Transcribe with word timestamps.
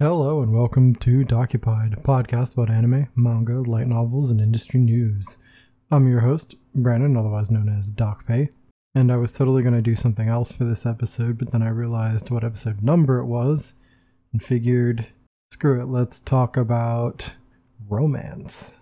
Hello 0.00 0.42
and 0.42 0.54
welcome 0.54 0.94
to 0.94 1.24
Dokupied, 1.24 1.92
a 1.92 2.00
podcast 2.00 2.56
about 2.56 2.70
anime, 2.70 3.08
manga, 3.16 3.60
light 3.62 3.88
novels, 3.88 4.30
and 4.30 4.40
industry 4.40 4.78
news. 4.78 5.42
I'm 5.90 6.08
your 6.08 6.20
host, 6.20 6.54
Brandon, 6.72 7.16
otherwise 7.16 7.50
known 7.50 7.68
as 7.68 7.90
Dokupe, 7.90 8.48
and 8.94 9.10
I 9.10 9.16
was 9.16 9.32
totally 9.32 9.64
going 9.64 9.74
to 9.74 9.82
do 9.82 9.96
something 9.96 10.28
else 10.28 10.52
for 10.52 10.62
this 10.62 10.86
episode, 10.86 11.36
but 11.36 11.50
then 11.50 11.62
I 11.62 11.70
realized 11.70 12.30
what 12.30 12.44
episode 12.44 12.80
number 12.80 13.18
it 13.18 13.26
was 13.26 13.80
and 14.32 14.40
figured, 14.40 15.08
screw 15.50 15.82
it, 15.82 15.86
let's 15.86 16.20
talk 16.20 16.56
about 16.56 17.34
romance. 17.88 18.77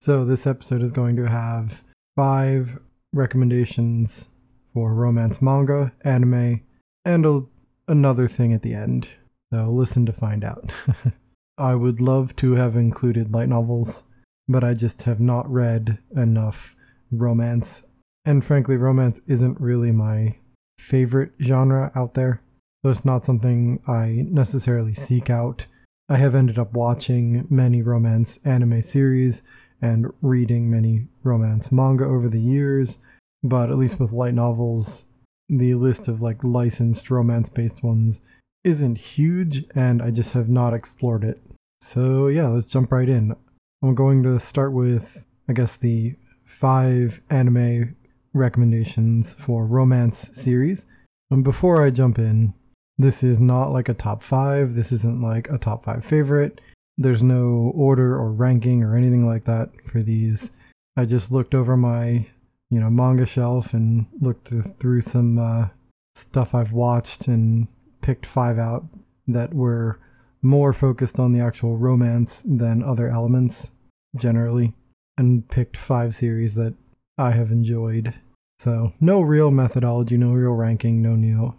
So, 0.00 0.24
this 0.24 0.46
episode 0.46 0.80
is 0.82 0.92
going 0.92 1.16
to 1.16 1.28
have 1.28 1.82
five 2.14 2.78
recommendations 3.12 4.36
for 4.72 4.94
romance 4.94 5.42
manga, 5.42 5.92
anime, 6.04 6.60
and 7.04 7.26
a, 7.26 7.40
another 7.88 8.28
thing 8.28 8.52
at 8.52 8.62
the 8.62 8.74
end. 8.74 9.08
So, 9.52 9.72
listen 9.72 10.06
to 10.06 10.12
find 10.12 10.44
out. 10.44 10.72
I 11.58 11.74
would 11.74 12.00
love 12.00 12.36
to 12.36 12.52
have 12.54 12.76
included 12.76 13.32
light 13.32 13.48
novels, 13.48 14.08
but 14.46 14.62
I 14.62 14.74
just 14.74 15.02
have 15.02 15.18
not 15.18 15.50
read 15.50 15.98
enough 16.12 16.76
romance. 17.10 17.84
And 18.24 18.44
frankly, 18.44 18.76
romance 18.76 19.20
isn't 19.26 19.60
really 19.60 19.90
my 19.90 20.36
favorite 20.78 21.32
genre 21.42 21.90
out 21.96 22.14
there. 22.14 22.40
So, 22.84 22.90
it's 22.90 23.04
not 23.04 23.24
something 23.24 23.82
I 23.88 24.26
necessarily 24.28 24.94
seek 24.94 25.28
out. 25.28 25.66
I 26.08 26.18
have 26.18 26.36
ended 26.36 26.56
up 26.56 26.74
watching 26.74 27.48
many 27.50 27.82
romance 27.82 28.38
anime 28.46 28.80
series 28.80 29.42
and 29.80 30.12
reading 30.22 30.70
many 30.70 31.06
romance 31.22 31.70
manga 31.70 32.04
over 32.04 32.28
the 32.28 32.40
years, 32.40 33.02
but 33.42 33.70
at 33.70 33.78
least 33.78 34.00
with 34.00 34.12
light 34.12 34.34
novels, 34.34 35.12
the 35.48 35.74
list 35.74 36.08
of 36.08 36.20
like 36.20 36.44
licensed 36.44 37.10
romance 37.10 37.48
based 37.48 37.82
ones 37.82 38.22
isn't 38.64 38.98
huge, 38.98 39.64
and 39.74 40.02
I 40.02 40.10
just 40.10 40.34
have 40.34 40.48
not 40.48 40.74
explored 40.74 41.24
it. 41.24 41.40
So, 41.80 42.26
yeah, 42.26 42.48
let's 42.48 42.68
jump 42.68 42.92
right 42.92 43.08
in. 43.08 43.34
I'm 43.82 43.94
going 43.94 44.22
to 44.24 44.40
start 44.40 44.72
with, 44.72 45.26
I 45.48 45.52
guess, 45.52 45.76
the 45.76 46.16
five 46.44 47.20
anime 47.30 47.96
recommendations 48.34 49.34
for 49.34 49.64
romance 49.64 50.30
series. 50.32 50.86
And 51.30 51.44
before 51.44 51.84
I 51.84 51.90
jump 51.90 52.18
in, 52.18 52.54
this 52.96 53.22
is 53.22 53.38
not 53.38 53.70
like 53.70 53.88
a 53.88 53.94
top 53.94 54.22
five. 54.22 54.74
This 54.74 54.90
isn't 54.90 55.22
like 55.22 55.48
a 55.50 55.58
top 55.58 55.84
five 55.84 56.04
favorite. 56.04 56.60
There's 56.98 57.22
no 57.22 57.72
order 57.74 58.14
or 58.14 58.32
ranking 58.32 58.82
or 58.82 58.96
anything 58.96 59.26
like 59.26 59.44
that 59.44 59.70
for 59.82 60.02
these. 60.02 60.58
I 60.96 61.04
just 61.04 61.32
looked 61.32 61.54
over 61.54 61.76
my, 61.76 62.26
you 62.70 62.80
know, 62.80 62.90
manga 62.90 63.24
shelf 63.24 63.72
and 63.72 64.06
looked 64.20 64.48
through 64.78 65.00
some 65.02 65.38
uh, 65.38 65.68
stuff 66.14 66.54
I've 66.54 66.72
watched 66.72 67.28
and 67.28 67.68
picked 68.02 68.26
five 68.26 68.58
out 68.58 68.84
that 69.28 69.54
were 69.54 70.00
more 70.42 70.72
focused 70.72 71.18
on 71.18 71.32
the 71.32 71.40
actual 71.40 71.76
romance 71.76 72.42
than 72.42 72.82
other 72.82 73.08
elements 73.08 73.76
generally, 74.16 74.74
and 75.16 75.48
picked 75.48 75.76
five 75.76 76.14
series 76.14 76.54
that 76.54 76.74
I 77.16 77.32
have 77.32 77.50
enjoyed. 77.50 78.14
So, 78.58 78.92
no 79.00 79.20
real 79.20 79.50
methodology, 79.50 80.16
no 80.16 80.32
real 80.32 80.52
ranking, 80.52 81.02
no 81.02 81.12
real, 81.12 81.56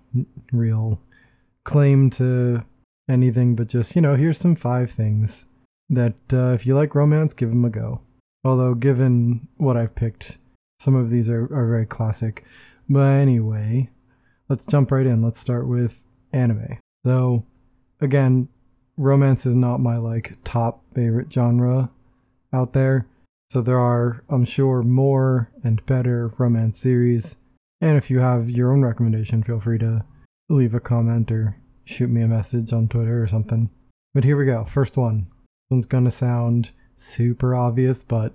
real 0.51 1.01
claim 1.63 2.09
to 2.11 2.65
anything 3.09 3.55
but 3.55 3.67
just, 3.67 3.95
you 3.95 4.01
know, 4.01 4.15
here's 4.15 4.37
some 4.37 4.55
five 4.55 4.89
things 4.89 5.47
that 5.89 6.33
uh, 6.33 6.53
if 6.53 6.65
you 6.65 6.75
like 6.75 6.95
romance, 6.95 7.33
give 7.33 7.49
them 7.49 7.65
a 7.65 7.69
go. 7.69 8.01
Although, 8.43 8.75
given 8.75 9.47
what 9.57 9.75
I've 9.75 9.95
picked, 9.95 10.37
some 10.79 10.95
of 10.95 11.09
these 11.09 11.29
are, 11.29 11.43
are 11.53 11.67
very 11.67 11.85
classic. 11.85 12.45
But 12.87 13.19
anyway, 13.19 13.89
let's 14.47 14.65
jump 14.65 14.91
right 14.91 15.05
in. 15.05 15.21
Let's 15.21 15.39
start 15.39 15.67
with 15.67 16.05
anime. 16.31 16.77
So, 17.05 17.45
again, 17.99 18.47
romance 18.97 19.45
is 19.45 19.55
not 19.55 19.79
my 19.79 19.97
like 19.97 20.35
top 20.43 20.83
favorite 20.93 21.31
genre 21.31 21.91
out 22.53 22.73
there. 22.73 23.07
So 23.49 23.61
there 23.61 23.79
are, 23.79 24.23
I'm 24.29 24.45
sure, 24.45 24.83
more 24.83 25.49
and 25.63 25.83
better 25.85 26.31
romance 26.37 26.77
series. 26.77 27.37
And 27.81 27.97
if 27.97 28.11
you 28.11 28.19
have 28.19 28.49
your 28.49 28.71
own 28.71 28.83
recommendation, 28.83 29.41
feel 29.41 29.59
free 29.59 29.79
to 29.79 30.05
leave 30.49 30.73
a 30.73 30.79
comment 30.79 31.31
or 31.31 31.55
shoot 31.89 32.09
me 32.09 32.21
a 32.21 32.27
message 32.27 32.71
on 32.71 32.87
Twitter 32.87 33.21
or 33.21 33.27
something. 33.27 33.69
But 34.13 34.23
here 34.23 34.37
we 34.37 34.45
go. 34.45 34.63
First 34.63 34.95
one. 34.95 35.21
This 35.23 35.71
one's 35.71 35.85
gonna 35.85 36.11
sound 36.11 36.71
super 36.95 37.55
obvious, 37.55 38.03
but 38.03 38.33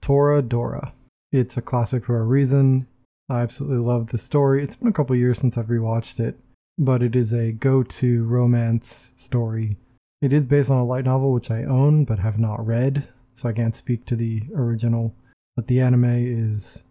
Toradora. 0.00 0.92
It's 1.32 1.56
a 1.56 1.62
classic 1.62 2.04
for 2.04 2.18
a 2.18 2.24
reason. 2.24 2.86
I 3.28 3.40
absolutely 3.40 3.78
love 3.78 4.08
the 4.08 4.18
story. 4.18 4.62
It's 4.62 4.76
been 4.76 4.88
a 4.88 4.92
couple 4.92 5.16
years 5.16 5.38
since 5.38 5.56
I've 5.56 5.66
rewatched 5.66 6.20
it, 6.20 6.38
but 6.78 7.02
it 7.02 7.16
is 7.16 7.32
a 7.32 7.52
go 7.52 7.82
to 7.82 8.24
romance 8.24 9.12
story. 9.16 9.76
It 10.22 10.32
is 10.32 10.46
based 10.46 10.70
on 10.70 10.78
a 10.78 10.84
light 10.84 11.04
novel, 11.04 11.32
which 11.32 11.50
I 11.50 11.64
own 11.64 12.04
but 12.04 12.18
have 12.20 12.38
not 12.38 12.64
read, 12.64 13.04
so 13.34 13.48
I 13.48 13.52
can't 13.52 13.76
speak 13.76 14.06
to 14.06 14.16
the 14.16 14.42
original. 14.54 15.14
But 15.54 15.68
the 15.68 15.80
anime 15.80 16.04
is 16.04 16.84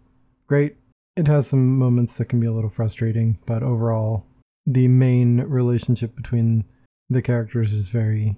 great. 0.47 0.77
It 1.15 1.27
has 1.27 1.47
some 1.47 1.77
moments 1.77 2.17
that 2.17 2.25
can 2.25 2.39
be 2.39 2.47
a 2.47 2.53
little 2.53 2.69
frustrating, 2.69 3.37
but 3.45 3.63
overall, 3.63 4.25
the 4.65 4.87
main 4.87 5.41
relationship 5.41 6.15
between 6.15 6.65
the 7.09 7.21
characters 7.21 7.71
is 7.71 7.89
very 7.89 8.37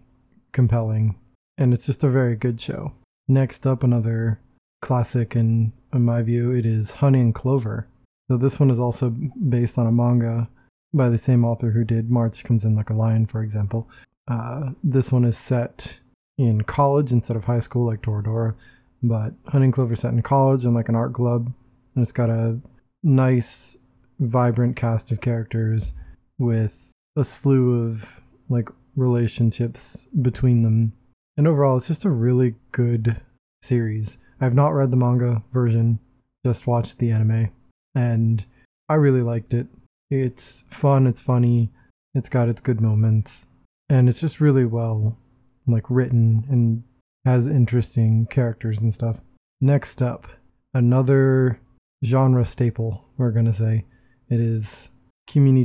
compelling 0.51 1.15
and 1.57 1.73
it's 1.73 1.85
just 1.85 2.03
a 2.03 2.09
very 2.09 2.35
good 2.35 2.59
show. 2.59 2.91
Next 3.27 3.65
up, 3.65 3.83
another 3.83 4.39
classic, 4.81 5.35
and 5.35 5.71
in 5.93 6.03
my 6.03 6.21
view, 6.21 6.51
it 6.51 6.65
is 6.65 6.93
Honey 6.95 7.19
and 7.19 7.35
Clover. 7.35 7.87
So 8.29 8.37
this 8.37 8.59
one 8.59 8.69
is 8.69 8.79
also 8.79 9.09
based 9.49 9.77
on 9.77 9.87
a 9.87 9.91
manga 9.91 10.49
by 10.93 11.09
the 11.09 11.17
same 11.17 11.43
author 11.43 11.71
who 11.71 11.83
did 11.83 12.11
March 12.11 12.43
Comes 12.43 12.63
In 12.63 12.75
Like 12.75 12.89
a 12.89 12.93
Lion, 12.93 13.25
for 13.25 13.41
example. 13.41 13.89
Uh, 14.27 14.71
this 14.83 15.11
one 15.11 15.25
is 15.25 15.37
set 15.37 15.99
in 16.37 16.61
college 16.61 17.11
instead 17.11 17.35
of 17.35 17.45
high 17.45 17.59
school, 17.59 17.85
like 17.85 18.01
Toradora, 18.01 18.55
but 19.01 19.33
Honey 19.47 19.65
and 19.65 19.73
Clover 19.73 19.95
set 19.95 20.13
in 20.13 20.21
college 20.21 20.63
and 20.63 20.75
like 20.75 20.89
an 20.89 20.95
art 20.95 21.13
club, 21.13 21.51
and 21.95 22.01
it's 22.01 22.11
got 22.11 22.29
a 22.29 22.59
nice, 23.03 23.77
vibrant 24.19 24.75
cast 24.75 25.11
of 25.11 25.21
characters 25.21 25.99
with 26.37 26.91
a 27.15 27.23
slew 27.23 27.83
of 27.83 28.21
like 28.49 28.69
relationships 28.95 30.05
between 30.07 30.63
them. 30.63 30.93
And 31.37 31.47
overall, 31.47 31.77
it's 31.77 31.87
just 31.87 32.05
a 32.05 32.09
really 32.09 32.55
good 32.71 33.21
series. 33.61 34.25
I've 34.39 34.55
not 34.55 34.73
read 34.73 34.91
the 34.91 34.97
manga 34.97 35.43
version, 35.51 35.99
just 36.45 36.67
watched 36.67 36.99
the 36.99 37.11
anime, 37.11 37.51
and 37.95 38.45
I 38.89 38.95
really 38.95 39.21
liked 39.21 39.53
it. 39.53 39.67
It's 40.09 40.61
fun, 40.73 41.07
it's 41.07 41.21
funny, 41.21 41.69
it's 42.13 42.29
got 42.29 42.49
its 42.49 42.61
good 42.61 42.81
moments, 42.81 43.47
and 43.89 44.07
it's 44.07 44.21
just 44.21 44.39
really 44.39 44.65
well 44.65 45.17
like 45.67 45.89
written 45.89 46.45
and 46.49 46.83
has 47.25 47.49
interesting 47.49 48.25
characters 48.27 48.79
and 48.79 48.93
stuff. 48.93 49.21
Next 49.59 50.01
up, 50.01 50.27
another 50.73 51.59
genre 52.05 52.45
staple, 52.45 53.03
we're 53.17 53.31
going 53.31 53.45
to 53.45 53.53
say. 53.53 53.85
It 54.29 54.39
is 54.39 54.91
Kimi 55.27 55.51
ni. 55.51 55.61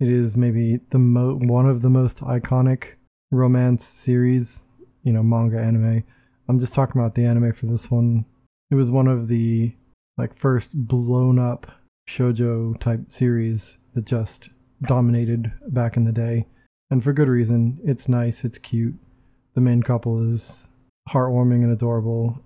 It 0.00 0.08
is 0.08 0.36
maybe 0.36 0.80
the 0.90 0.98
mo- 0.98 1.38
one 1.40 1.66
of 1.66 1.80
the 1.82 1.90
most 1.90 2.20
iconic 2.20 2.96
romance 3.30 3.84
series, 3.84 4.70
you 5.04 5.12
know, 5.12 5.22
manga 5.22 5.60
anime. 5.60 6.02
I'm 6.48 6.58
just 6.58 6.74
talking 6.74 7.00
about 7.00 7.14
the 7.14 7.24
anime 7.24 7.52
for 7.52 7.66
this 7.66 7.90
one. 7.90 8.24
It 8.70 8.74
was 8.74 8.90
one 8.90 9.06
of 9.06 9.28
the 9.28 9.74
like 10.16 10.34
first 10.34 10.86
blown 10.88 11.38
up 11.38 11.70
shojo 12.08 12.78
type 12.80 13.12
series 13.12 13.78
that 13.94 14.06
just 14.06 14.50
dominated 14.82 15.52
back 15.68 15.96
in 15.96 16.04
the 16.04 16.12
day. 16.12 16.46
And 16.90 17.02
for 17.02 17.12
good 17.12 17.28
reason. 17.28 17.78
It's 17.84 18.08
nice, 18.08 18.44
it's 18.44 18.58
cute. 18.58 18.96
The 19.54 19.60
main 19.60 19.82
couple 19.82 20.20
is 20.22 20.74
heartwarming 21.08 21.62
and 21.62 21.72
adorable. 21.72 22.42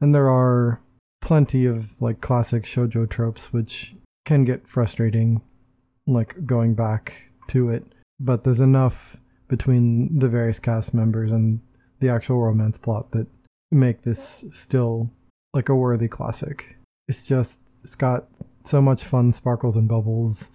And 0.00 0.14
there 0.14 0.28
are 0.28 0.80
plenty 1.22 1.64
of 1.64 2.00
like 2.02 2.20
classic 2.20 2.64
shojo 2.64 3.08
tropes 3.08 3.52
which 3.52 3.94
can 4.26 4.44
get 4.44 4.68
frustrating 4.68 5.40
like 6.06 6.46
going 6.46 6.74
back 6.74 7.30
to 7.48 7.70
it 7.70 7.84
but 8.20 8.44
there's 8.44 8.60
enough 8.60 9.20
between 9.48 10.18
the 10.18 10.28
various 10.28 10.58
cast 10.58 10.94
members 10.94 11.32
and 11.32 11.60
the 12.00 12.08
actual 12.08 12.40
romance 12.40 12.78
plot 12.78 13.12
that 13.12 13.26
make 13.70 14.02
this 14.02 14.46
still 14.52 15.10
like 15.52 15.68
a 15.68 15.74
worthy 15.74 16.08
classic 16.08 16.76
it's 17.08 17.26
just 17.26 17.60
it's 17.82 17.94
got 17.94 18.26
so 18.64 18.80
much 18.80 19.04
fun 19.04 19.32
sparkles 19.32 19.76
and 19.76 19.88
bubbles 19.88 20.50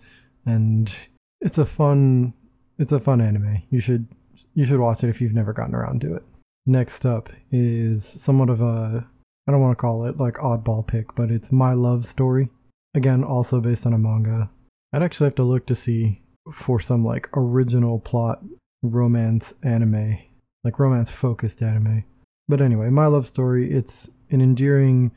and 0.46 1.10
it's 1.42 1.57
a 1.57 1.66
fun 1.66 2.34
it's 2.78 2.92
a 2.92 3.00
fun 3.00 3.22
anime 3.22 3.62
you 3.69 3.80
should 3.80 4.07
you 4.54 4.66
should 4.66 4.80
watch 4.80 5.04
it 5.04 5.10
if 5.10 5.22
you've 5.22 5.34
never 5.34 5.54
gotten 5.54 5.75
around 5.75 6.02
to 6.02 6.13
it 6.13 6.24
next 6.66 7.06
up 7.06 7.30
is 7.52 8.06
somewhat 8.06 8.50
of 8.50 8.62
a 8.62 9.07
I 9.50 9.52
don't 9.52 9.62
want 9.62 9.75
to 9.75 9.81
call 9.81 10.06
it 10.06 10.18
like 10.18 10.36
oddball 10.36 10.86
pick, 10.86 11.16
but 11.16 11.31
it's 11.31 11.52
My 11.52 11.74
Love 11.74 12.06
Story. 12.06 12.50
Again, 12.94 13.24
also 13.24 13.60
based 13.60 13.88
on 13.88 13.94
a 13.94 13.98
manga. 13.98 14.52
I'd 14.91 15.03
actually 15.03 15.25
have 15.25 15.36
to 15.36 15.44
look 15.44 15.65
to 15.68 15.75
see 15.75 16.21
for 16.51 16.80
some 16.80 17.06
like 17.06 17.30
original 17.36 18.00
plot 18.00 18.44
romance 18.81 19.53
anime, 19.63 20.18
like 20.63 20.80
romance 20.80 21.12
focused 21.12 21.62
anime. 21.62 22.06
But 22.47 22.62
anyway, 22.62 22.89
My 22.89 23.06
Love 23.06 23.27
Story, 23.27 23.71
it's 23.71 24.18
an 24.31 24.41
endearing, 24.41 25.12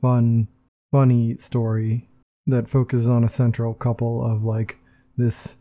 fun, 0.00 0.48
funny 0.90 1.36
story 1.36 2.08
that 2.46 2.68
focuses 2.68 3.10
on 3.10 3.22
a 3.22 3.28
central 3.28 3.74
couple 3.74 4.24
of 4.24 4.44
like 4.44 4.78
this 5.18 5.58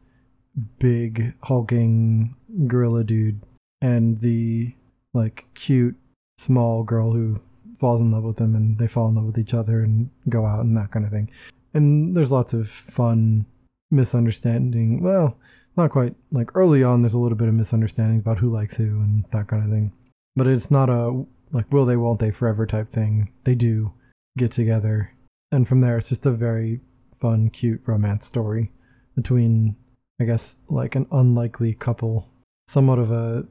big 0.79 1.33
hulking 1.43 2.35
gorilla 2.67 3.03
dude 3.03 3.41
and 3.81 4.19
the 4.19 4.73
like 5.13 5.45
cute 5.53 5.95
small 6.37 6.83
girl 6.83 7.11
who 7.11 7.41
falls 7.77 8.01
in 8.01 8.11
love 8.11 8.23
with 8.23 8.39
him 8.39 8.55
and 8.55 8.79
they 8.79 8.87
fall 8.87 9.09
in 9.09 9.15
love 9.15 9.25
with 9.25 9.37
each 9.37 9.53
other 9.53 9.81
and 9.81 10.09
go 10.29 10.45
out 10.45 10.61
and 10.61 10.77
that 10.77 10.91
kind 10.91 11.05
of 11.05 11.11
thing. 11.11 11.29
And 11.73 12.15
there's 12.15 12.31
lots 12.31 12.53
of 12.53 12.67
fun 12.67 13.45
misunderstanding. 13.91 15.01
Well, 15.01 15.37
not 15.75 15.91
quite 15.91 16.15
like 16.31 16.55
early 16.55 16.83
on 16.83 17.01
there's 17.01 17.13
a 17.13 17.19
little 17.19 17.37
bit 17.37 17.47
of 17.47 17.53
misunderstandings 17.53 18.21
about 18.21 18.39
who 18.39 18.49
likes 18.49 18.77
who 18.77 18.99
and 19.01 19.25
that 19.31 19.47
kind 19.47 19.63
of 19.63 19.69
thing. 19.69 19.93
But 20.35 20.47
it's 20.47 20.71
not 20.71 20.89
a 20.89 21.25
like 21.51 21.71
will 21.71 21.85
they 21.85 21.95
won't 21.95 22.19
they 22.19 22.31
forever 22.31 22.65
type 22.65 22.89
thing. 22.89 23.31
They 23.43 23.55
do 23.55 23.93
get 24.37 24.51
together. 24.51 25.11
And 25.51 25.67
from 25.67 25.79
there 25.79 25.97
it's 25.97 26.09
just 26.09 26.25
a 26.25 26.31
very 26.31 26.81
fun 27.15 27.49
cute 27.49 27.81
romance 27.85 28.25
story 28.25 28.71
between 29.15 29.75
I 30.19 30.25
guess 30.25 30.61
like 30.67 30.95
an 30.95 31.07
unlikely 31.11 31.73
couple, 31.75 32.27
somewhat 32.67 32.99
of 32.99 33.11
a 33.11 33.45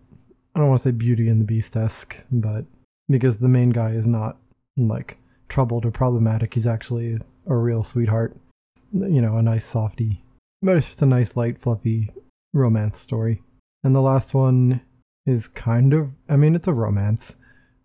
I 0.55 0.59
don't 0.59 0.69
want 0.69 0.81
to 0.81 0.89
say 0.89 0.93
Beauty 0.93 1.29
and 1.29 1.41
the 1.41 1.45
Beast 1.45 1.77
esque, 1.77 2.25
but 2.33 2.65
because 3.09 3.39
the 3.39 3.49
main 3.49 3.71
guy 3.71 3.91
is 3.91 4.07
not 4.07 4.39
like 4.77 5.19
troubled 5.49 5.85
or 5.85 5.91
problematic, 5.91 6.55
he's 6.55 6.67
actually 6.67 7.19
a 7.47 7.55
real 7.55 7.83
sweetheart. 7.83 8.37
You 8.93 9.21
know, 9.23 9.37
a 9.37 9.43
nice 9.43 9.65
softy. 9.65 10.23
But 10.63 10.77
it's 10.77 10.87
just 10.87 11.03
a 11.03 11.07
nice, 11.07 11.37
light, 11.37 11.59
fluffy 11.59 12.11
romance 12.53 12.99
story. 12.99 13.43
And 13.85 13.95
the 13.95 14.01
last 14.01 14.35
one 14.35 14.81
is 15.27 15.49
kind 15.49 15.93
of, 15.93 16.17
I 16.29 16.37
mean, 16.37 16.55
it's 16.55 16.69
a 16.69 16.73
romance, 16.73 17.37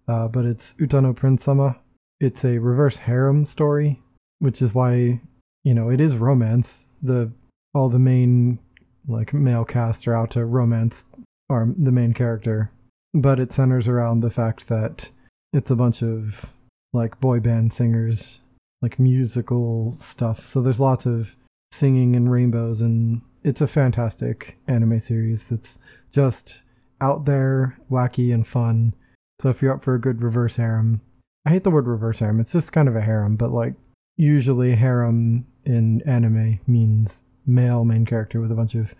uh, 0.08 0.28
but 0.28 0.46
it's 0.46 0.76
Uta 0.80 1.02
no 1.02 1.14
Prince 1.14 1.44
Sama. 1.44 1.80
It's 2.20 2.46
a 2.46 2.60
reverse 2.60 3.00
harem 3.00 3.46
story, 3.46 4.00
which 4.40 4.62
is 4.62 4.74
why, 4.74 5.22
you 5.64 5.74
know, 5.74 5.90
it 5.90 6.00
is 6.00 6.18
romance. 6.18 6.98
The 7.02 7.32
all 7.74 7.90
the 7.90 8.00
main 8.00 8.60
like 9.08 9.34
male 9.34 9.66
cast 9.66 10.08
are 10.08 10.14
out 10.14 10.32
to 10.32 10.46
romance 10.46 11.06
or 11.50 11.74
the 11.78 11.92
main 11.92 12.14
character, 12.14 12.72
but 13.14 13.40
it 13.40 13.54
centers 13.54 13.88
around 13.88 14.20
the 14.20 14.30
fact 14.30 14.68
that 14.70 15.10
it's 15.54 15.72
a 15.72 15.76
bunch 15.76 16.02
of 16.02 16.56
like 16.94 17.20
boy 17.20 17.40
band 17.40 17.74
singers, 17.74 18.42
like 18.82 19.00
musical 19.00 19.92
stuff. 19.92 20.40
So 20.40 20.62
there's 20.62 20.80
lots 20.80 21.06
of 21.06 21.36
singing 21.72 22.16
and 22.16 22.32
rainbows, 22.32 22.82
and 22.82 23.22
it's 23.44 23.62
a 23.62 23.68
fantastic 23.68 24.58
anime 24.68 25.00
series 25.00 25.50
that's 25.50 25.80
just 26.12 26.64
out 27.00 27.26
there, 27.26 27.78
wacky, 27.90 28.34
and 28.34 28.46
fun. 28.46 28.94
So 29.40 29.50
if 29.50 29.62
you're 29.62 29.74
up 29.74 29.82
for 29.82 29.96
a 29.96 30.02
good 30.02 30.22
reverse 30.22 30.58
harem, 30.58 31.02
I 31.46 31.52
hate 31.52 31.64
the 31.64 31.72
word 31.72 31.88
reverse 31.88 32.20
harem. 32.20 32.40
It's 32.40 32.54
just 32.54 32.74
kind 32.74 32.88
of 32.88 32.96
a 32.96 33.02
harem, 33.02 33.36
but 33.36 33.52
like 33.52 33.74
usually 34.16 34.76
harem 34.76 35.48
in 35.66 36.02
anime 36.04 36.60
means 36.68 37.24
male 37.46 37.84
main 37.84 38.06
character 38.06 38.40
with 38.40 38.52
a 38.52 38.56
bunch 38.56 38.76
of 38.76 38.94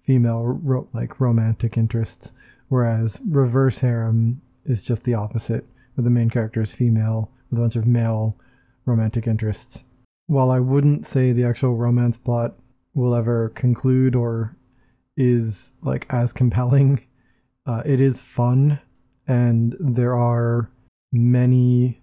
female 0.00 0.44
ro- 0.44 0.88
like 0.92 1.20
romantic 1.20 1.76
interests, 1.76 2.34
whereas 2.68 3.20
reverse 3.28 3.80
harem 3.80 4.40
is 4.64 4.86
just 4.86 5.04
the 5.04 5.14
opposite, 5.14 5.64
where 5.94 6.04
the 6.04 6.10
main 6.10 6.30
character 6.30 6.60
is 6.60 6.74
female 6.74 7.30
with 7.50 7.58
a 7.58 7.62
bunch 7.62 7.76
of 7.76 7.86
male 7.86 8.36
romantic 8.84 9.26
interests. 9.26 9.86
While 10.28 10.50
I 10.50 10.60
wouldn't 10.60 11.04
say 11.04 11.32
the 11.32 11.44
actual 11.44 11.74
romance 11.74 12.18
plot 12.18 12.54
will 12.94 13.14
ever 13.14 13.48
conclude 13.50 14.14
or 14.14 14.56
is 15.16 15.72
like 15.82 16.06
as 16.12 16.32
compelling, 16.32 17.06
uh, 17.66 17.82
it 17.84 18.00
is 18.00 18.20
fun, 18.20 18.80
and 19.26 19.74
there 19.80 20.14
are 20.14 20.70
many 21.12 22.02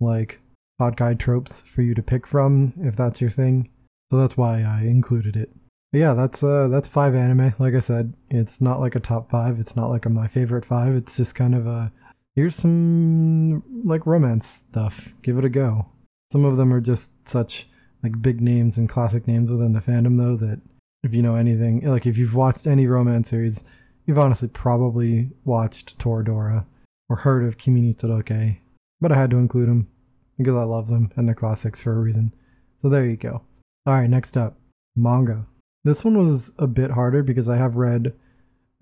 like 0.00 0.40
hot 0.80 0.96
guy 0.96 1.12
tropes 1.14 1.62
for 1.62 1.82
you 1.82 1.94
to 1.94 2.02
pick 2.02 2.26
from 2.26 2.72
if 2.78 2.96
that's 2.96 3.20
your 3.20 3.30
thing. 3.30 3.70
So 4.10 4.18
that's 4.18 4.36
why 4.36 4.62
I 4.62 4.84
included 4.86 5.36
it. 5.36 5.50
But 5.92 5.98
yeah, 5.98 6.14
that's 6.14 6.42
uh 6.42 6.68
that's 6.68 6.88
five 6.88 7.14
anime. 7.14 7.52
Like 7.58 7.74
I 7.74 7.80
said, 7.80 8.14
it's 8.30 8.60
not 8.60 8.80
like 8.80 8.94
a 8.94 9.00
top 9.00 9.30
five. 9.30 9.60
It's 9.60 9.76
not 9.76 9.88
like 9.88 10.06
a, 10.06 10.10
my 10.10 10.26
favorite 10.26 10.64
five. 10.64 10.94
It's 10.94 11.16
just 11.16 11.34
kind 11.34 11.54
of 11.54 11.66
a 11.66 11.92
here's 12.34 12.54
some 12.54 13.62
like 13.84 14.06
romance 14.06 14.46
stuff. 14.46 15.14
Give 15.22 15.36
it 15.36 15.44
a 15.44 15.50
go. 15.50 15.86
Some 16.30 16.44
of 16.44 16.56
them 16.56 16.72
are 16.72 16.80
just 16.80 17.28
such 17.28 17.66
like 18.02 18.22
big 18.22 18.40
names 18.40 18.78
and 18.78 18.88
classic 18.88 19.26
names 19.26 19.50
within 19.50 19.72
the 19.72 19.80
fandom 19.80 20.18
though 20.18 20.36
that 20.36 20.60
if 21.02 21.14
you 21.14 21.22
know 21.22 21.36
anything, 21.36 21.80
like 21.86 22.06
if 22.06 22.18
you've 22.18 22.34
watched 22.34 22.66
any 22.66 22.86
romance 22.86 23.30
series, 23.30 23.72
you've 24.06 24.18
honestly 24.18 24.48
probably 24.48 25.30
watched 25.44 25.98
Toradora 25.98 26.66
or 27.08 27.16
heard 27.16 27.44
of 27.44 27.58
Kimi 27.58 27.80
ni 27.80 27.94
Todoke. 27.94 28.58
But 29.00 29.12
I 29.12 29.16
had 29.16 29.30
to 29.30 29.38
include 29.38 29.68
them 29.68 29.88
because 30.36 30.54
I 30.54 30.64
love 30.64 30.88
them 30.88 31.10
and 31.16 31.28
they're 31.28 31.34
classics 31.34 31.82
for 31.82 31.92
a 31.92 32.00
reason. 32.00 32.34
So 32.78 32.88
there 32.88 33.06
you 33.06 33.16
go. 33.16 33.42
All 33.86 33.94
right, 33.94 34.10
next 34.10 34.36
up, 34.36 34.58
manga. 34.96 35.46
This 35.84 36.04
one 36.04 36.18
was 36.18 36.54
a 36.58 36.66
bit 36.66 36.90
harder 36.90 37.22
because 37.22 37.48
I 37.48 37.56
have 37.56 37.76
read 37.76 38.14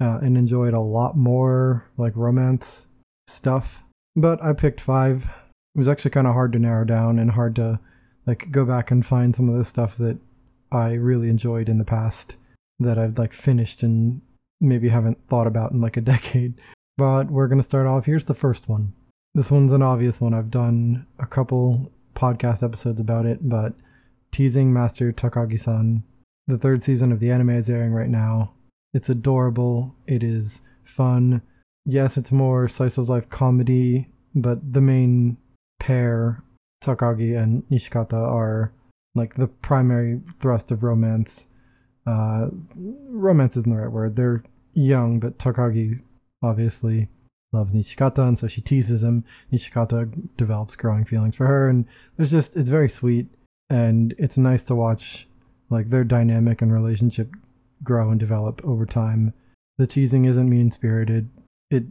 uh, 0.00 0.19
and 0.22 0.37
enjoyed 0.37 0.75
a 0.75 0.81
lot 0.81 1.16
more 1.16 1.88
like 1.96 2.16
romance 2.16 2.88
stuff, 3.26 3.84
but 4.14 4.42
I 4.42 4.52
picked 4.52 4.81
five. 4.81 5.31
It 5.76 5.78
was 5.78 5.88
actually 5.88 6.12
kind 6.12 6.26
of 6.26 6.32
hard 6.32 6.55
to 6.55 6.58
narrow 6.58 6.87
down 6.87 7.19
and 7.19 7.32
hard 7.32 7.55
to 7.56 7.78
like 8.25 8.50
go 8.50 8.64
back 8.64 8.90
and 8.90 9.05
find 9.05 9.37
some 9.37 9.50
of 9.50 9.56
the 9.56 9.64
stuff 9.64 9.99
that 9.99 10.19
I 10.73 10.94
really 10.94 11.28
enjoyed 11.28 11.69
in 11.69 11.76
the 11.76 11.84
past 11.84 12.38
that 12.78 12.96
I've 12.96 13.19
like 13.19 13.34
finished 13.34 13.82
and 13.82 14.23
maybe 14.58 14.88
haven't 14.88 15.28
thought 15.28 15.46
about 15.46 15.73
in 15.73 15.82
like 15.82 15.99
a 15.99 16.00
decade. 16.14 16.55
But 16.96 17.31
we're 17.31 17.46
going 17.46 17.58
to 17.58 17.62
start 17.62 17.87
off. 17.87 18.06
Here's 18.06 18.25
the 18.25 18.32
first 18.32 18.70
one. 18.70 18.94
This 19.34 19.50
one's 19.50 19.75
an 19.75 19.82
obvious 19.82 20.19
one. 20.19 20.32
I've 20.32 20.50
done 20.50 21.06
a 21.19 21.26
couple 21.26 21.93
podcast 22.14 22.62
episodes 22.62 22.99
about 22.99 23.26
it, 23.26 23.46
but 23.46 23.75
teasing 24.31 24.73
Master 24.73 25.12
Takagi 25.12 25.61
san. 25.61 26.05
The 26.46 26.56
third 26.56 26.82
season 26.82 27.12
of 27.12 27.20
the 27.20 27.31
anime 27.31 27.50
is 27.50 27.69
airing 27.69 27.93
right 27.93 28.08
now. 28.08 28.55
It's 28.94 29.11
adorable. 29.11 29.94
It 30.06 30.23
is 30.23 30.67
fun. 30.84 31.43
Yes, 31.84 32.17
it's 32.17 32.32
more 32.32 32.67
slice 32.67 32.96
of 32.96 33.11
life 33.11 33.28
comedy, 33.28 34.08
but 34.34 34.73
the 34.73 34.81
main 34.81 35.37
pair, 35.78 36.43
Takagi 36.82 37.40
and 37.40 37.64
Nishikata, 37.69 38.14
are 38.14 38.73
like 39.14 39.34
the 39.34 39.49
primary 39.49 40.20
thrust 40.40 40.70
of 40.70 40.82
romance. 40.82 41.49
Uh, 42.06 42.49
romance 42.76 43.56
isn't 43.56 43.70
the 43.70 43.80
right 43.80 43.90
word. 43.90 44.16
They're 44.16 44.45
young, 44.75 45.18
but 45.18 45.38
Takagi 45.38 46.00
obviously 46.42 47.09
loves 47.52 47.73
Nishikata, 47.73 48.26
and 48.26 48.38
so 48.38 48.49
she 48.49 48.61
teases 48.61 49.02
him. 49.02 49.25
Nishikata 49.52 50.28
develops 50.37 50.76
growing 50.76 51.04
feelings 51.04 51.37
for 51.37 51.47
her, 51.47 51.68
and 51.68 51.87
there's 52.16 52.30
just 52.30 52.56
it's 52.56 52.68
very 52.68 52.88
sweet 52.88 53.28
and 53.68 54.14
it's 54.18 54.38
nice 54.38 54.62
to 54.64 54.75
watch 54.75 55.26
like 55.71 55.88
their 55.88 56.04
dynamic 56.04 56.62
and 56.62 56.73
relationship 56.73 57.30
grow 57.83 58.11
and 58.11 58.21
develop 58.21 58.64
over 58.64 58.87
time. 58.87 59.33
The 59.78 59.87
teasing 59.87 60.25
isn't 60.25 60.49
mean 60.49 60.71
spirited. 60.71 61.28
It 61.71 61.85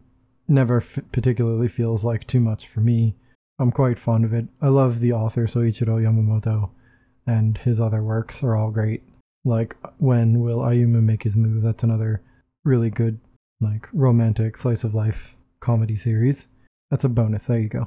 never 0.48 0.78
f- 0.78 1.00
particularly 1.12 1.68
feels 1.68 2.06
like 2.06 2.26
too 2.26 2.40
much 2.40 2.68
for 2.68 2.80
me. 2.80 3.16
I'm 3.60 3.72
quite 3.72 3.98
fond 3.98 4.26
of 4.26 4.34
it. 4.34 4.48
I 4.62 4.68
love 4.68 5.00
the 5.00 5.14
author 5.14 5.46
Soichiro 5.46 6.02
Yamamoto, 6.02 6.72
and 7.26 7.58
his 7.58 7.80
other 7.80 8.04
works 8.04 8.44
are 8.44 8.56
all 8.56 8.72
great. 8.72 9.04
Like 9.44 9.76
When 9.98 10.42
Will 10.42 10.60
Ayumu 10.60 11.02
Make 11.02 11.24
His 11.24 11.38
Move? 11.38 11.62
That's 11.62 11.84
another 11.84 12.22
really 12.64 12.90
good, 12.90 13.20
like 13.62 13.88
romantic 13.94 14.58
slice 14.58 14.84
of 14.84 14.96
life 14.96 15.36
comedy 15.60 15.96
series. 15.96 16.50
That's 16.92 17.04
a 17.04 17.10
bonus. 17.10 17.48
There 17.48 17.60
you 17.60 17.70
go. 17.70 17.86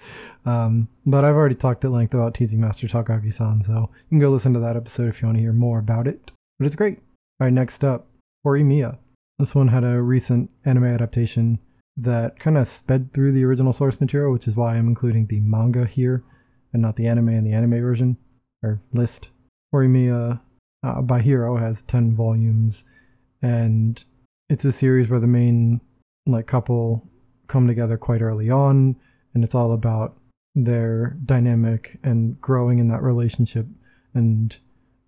um, 0.44 0.88
but 1.06 1.24
I've 1.24 1.34
already 1.34 1.54
talked 1.54 1.84
at 1.84 1.90
length 1.90 2.14
about 2.14 2.34
Teasing 2.34 2.60
Master 2.60 2.86
Takagi 2.86 3.32
san, 3.32 3.62
so 3.62 3.90
you 3.92 4.08
can 4.08 4.18
go 4.18 4.30
listen 4.30 4.52
to 4.54 4.60
that 4.60 4.76
episode 4.76 5.08
if 5.08 5.22
you 5.22 5.28
want 5.28 5.38
to 5.38 5.42
hear 5.42 5.52
more 5.52 5.78
about 5.78 6.06
it. 6.06 6.32
But 6.58 6.66
it's 6.66 6.74
great. 6.74 6.98
All 7.40 7.46
right, 7.46 7.52
next 7.52 7.84
up, 7.84 8.06
Horimiya. 8.44 8.98
This 9.38 9.54
one 9.54 9.68
had 9.68 9.84
a 9.84 10.00
recent 10.02 10.50
anime 10.64 10.84
adaptation 10.84 11.58
that 11.96 12.38
kind 12.38 12.58
of 12.58 12.66
sped 12.66 13.12
through 13.12 13.32
the 13.32 13.44
original 13.44 13.72
source 13.72 14.00
material, 14.00 14.32
which 14.32 14.48
is 14.48 14.56
why 14.56 14.76
I'm 14.76 14.88
including 14.88 15.26
the 15.26 15.40
manga 15.40 15.86
here 15.86 16.24
and 16.72 16.82
not 16.82 16.96
the 16.96 17.06
anime 17.06 17.28
and 17.28 17.46
the 17.46 17.52
anime 17.52 17.80
version 17.80 18.16
or 18.62 18.80
list. 18.92 19.30
Horimiya 19.72 20.40
uh, 20.82 21.02
by 21.02 21.20
Hero 21.20 21.56
has 21.56 21.82
10 21.82 22.14
volumes, 22.14 22.90
and 23.42 24.02
it's 24.48 24.64
a 24.64 24.72
series 24.72 25.10
where 25.10 25.20
the 25.20 25.26
main 25.26 25.80
like 26.26 26.46
couple 26.46 27.08
come 27.46 27.66
together 27.66 27.96
quite 27.96 28.22
early 28.22 28.50
on, 28.50 28.96
and 29.32 29.44
it's 29.44 29.54
all 29.54 29.72
about 29.72 30.16
their 30.54 31.16
dynamic 31.24 31.98
and 32.02 32.40
growing 32.40 32.78
in 32.78 32.88
that 32.88 33.02
relationship 33.02 33.66
and 34.14 34.58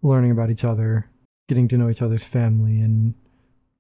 learning 0.03 0.31
about 0.31 0.51
each 0.51 0.65
other, 0.65 1.09
getting 1.49 1.69
to 1.69 1.77
know 1.77 1.89
each 1.89 2.03
other's 2.03 2.27
family 2.27 2.81
and 2.81 3.15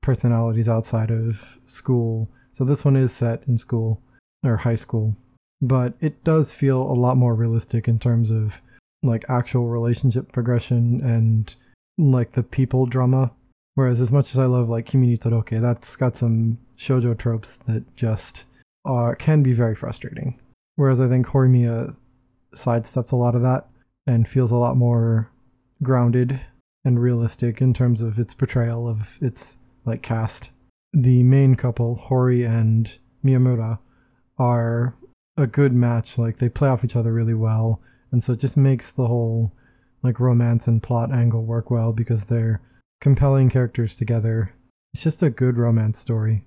personalities 0.00 0.68
outside 0.68 1.10
of 1.10 1.58
school. 1.66 2.30
So 2.56 2.64
this 2.64 2.86
one 2.86 2.96
is 2.96 3.12
set 3.12 3.46
in 3.46 3.58
school 3.58 4.00
or 4.42 4.56
high 4.56 4.76
school, 4.76 5.14
but 5.60 5.92
it 6.00 6.24
does 6.24 6.54
feel 6.54 6.80
a 6.80 6.96
lot 6.96 7.18
more 7.18 7.34
realistic 7.34 7.86
in 7.86 7.98
terms 7.98 8.30
of 8.30 8.62
like 9.02 9.28
actual 9.28 9.66
relationship 9.66 10.32
progression 10.32 11.02
and 11.02 11.54
like 11.98 12.30
the 12.30 12.42
people 12.42 12.86
drama. 12.86 13.32
Whereas 13.74 14.00
as 14.00 14.10
much 14.10 14.30
as 14.30 14.38
I 14.38 14.46
love 14.46 14.70
like 14.70 14.86
Kimi 14.86 15.06
ni 15.06 15.18
Todoke, 15.18 15.60
that's 15.60 15.96
got 15.96 16.16
some 16.16 16.56
shoujo 16.78 17.18
tropes 17.18 17.58
that 17.58 17.94
just 17.94 18.46
uh, 18.86 19.12
can 19.18 19.42
be 19.42 19.52
very 19.52 19.74
frustrating. 19.74 20.40
Whereas 20.76 20.98
I 20.98 21.08
think 21.08 21.26
Horimiya 21.26 22.00
sidesteps 22.54 23.12
a 23.12 23.16
lot 23.16 23.34
of 23.34 23.42
that 23.42 23.66
and 24.06 24.26
feels 24.26 24.50
a 24.50 24.56
lot 24.56 24.78
more 24.78 25.30
grounded 25.82 26.40
and 26.86 26.98
realistic 26.98 27.60
in 27.60 27.74
terms 27.74 28.00
of 28.00 28.18
its 28.18 28.32
portrayal 28.32 28.88
of 28.88 29.18
its 29.20 29.58
like 29.84 30.00
cast. 30.00 30.52
The 30.98 31.22
main 31.24 31.56
couple, 31.56 31.96
Hori 31.96 32.42
and 32.42 32.98
Miyamura, 33.22 33.80
are 34.38 34.96
a 35.36 35.46
good 35.46 35.74
match. 35.74 36.16
Like 36.16 36.38
they 36.38 36.48
play 36.48 36.70
off 36.70 36.86
each 36.86 36.96
other 36.96 37.12
really 37.12 37.34
well, 37.34 37.82
and 38.10 38.24
so 38.24 38.32
it 38.32 38.40
just 38.40 38.56
makes 38.56 38.90
the 38.90 39.06
whole 39.06 39.52
like 40.02 40.18
romance 40.18 40.66
and 40.66 40.82
plot 40.82 41.12
angle 41.12 41.44
work 41.44 41.70
well 41.70 41.92
because 41.92 42.24
they're 42.24 42.62
compelling 43.02 43.50
characters 43.50 43.94
together. 43.94 44.54
It's 44.94 45.04
just 45.04 45.22
a 45.22 45.28
good 45.28 45.58
romance 45.58 45.98
story. 45.98 46.46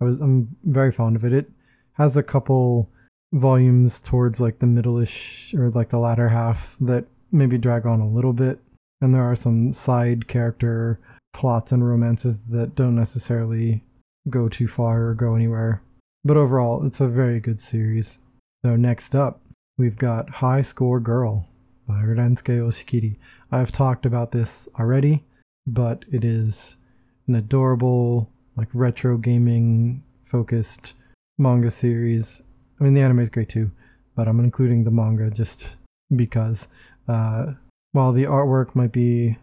I 0.00 0.04
was 0.04 0.22
I'm 0.22 0.56
very 0.64 0.90
fond 0.90 1.14
of 1.16 1.24
it. 1.24 1.34
It 1.34 1.50
has 1.92 2.16
a 2.16 2.22
couple 2.22 2.90
volumes 3.34 4.00
towards 4.00 4.40
like 4.40 4.60
the 4.60 4.66
middle-ish 4.66 5.52
or 5.52 5.68
like 5.68 5.90
the 5.90 5.98
latter 5.98 6.30
half 6.30 6.78
that 6.80 7.04
maybe 7.30 7.58
drag 7.58 7.84
on 7.84 8.00
a 8.00 8.08
little 8.08 8.32
bit 8.32 8.58
and 9.02 9.14
there 9.14 9.22
are 9.22 9.36
some 9.36 9.72
side 9.72 10.28
character 10.28 10.98
plots 11.32 11.72
and 11.72 11.86
romances 11.86 12.46
that 12.46 12.74
don't 12.74 12.94
necessarily 12.94 13.82
go 14.28 14.48
too 14.48 14.68
far 14.68 15.06
or 15.06 15.14
go 15.14 15.34
anywhere. 15.34 15.82
But 16.24 16.36
overall, 16.36 16.84
it's 16.86 17.00
a 17.00 17.08
very 17.08 17.40
good 17.40 17.60
series. 17.60 18.20
So 18.64 18.76
next 18.76 19.14
up, 19.14 19.40
we've 19.76 19.98
got 19.98 20.30
High 20.30 20.62
Score 20.62 21.00
Girl 21.00 21.48
by 21.88 22.02
Rensuke 22.02 22.60
Oshikiri. 22.60 23.16
I've 23.50 23.72
talked 23.72 24.06
about 24.06 24.30
this 24.30 24.68
already, 24.78 25.24
but 25.66 26.04
it 26.12 26.24
is 26.24 26.78
an 27.26 27.34
adorable, 27.34 28.30
like 28.56 28.68
retro 28.72 29.16
gaming 29.16 30.04
focused 30.22 30.94
manga 31.38 31.70
series. 31.70 32.48
I 32.80 32.84
mean, 32.84 32.94
the 32.94 33.00
anime 33.00 33.20
is 33.20 33.30
great 33.30 33.48
too, 33.48 33.72
but 34.14 34.28
I'm 34.28 34.40
including 34.40 34.84
the 34.84 34.90
manga 34.90 35.30
just 35.30 35.76
because. 36.14 36.68
Uh, 37.08 37.54
while 37.92 38.12
the 38.12 38.24
artwork 38.24 38.74
might 38.74 38.92
be, 38.92 39.36